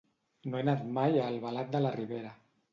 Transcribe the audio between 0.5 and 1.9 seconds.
No he anat mai a Albalat de